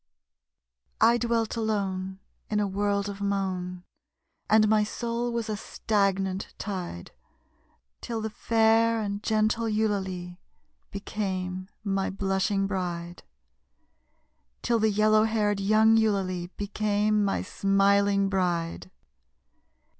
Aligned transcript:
I 0.99 1.19
dwelt 1.19 1.55
alone 1.55 2.17
In 2.49 2.59
a 2.59 2.65
world 2.65 3.07
of 3.07 3.21
moan, 3.21 3.83
And 4.49 4.67
my 4.67 4.83
soul 4.83 5.31
was 5.31 5.47
a 5.47 5.55
stagnant 5.55 6.55
tide, 6.57 7.11
Till 8.01 8.19
the 8.19 8.31
fair 8.31 8.99
and 8.99 9.21
gentle 9.21 9.69
Eulalie 9.69 10.39
became 10.89 11.69
my 11.83 12.09
blushing 12.09 12.65
bride 12.65 13.21
Till 14.63 14.79
the 14.79 14.89
yellow 14.89 15.25
haired 15.25 15.59
young 15.59 15.97
Eulalie 15.97 16.47
became 16.57 17.23
my 17.23 17.43
smiling 17.43 18.27
bride. 18.27 18.89